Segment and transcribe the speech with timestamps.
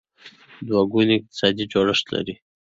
[0.67, 2.35] دوه ګونی اقتصادي جوړښت لري.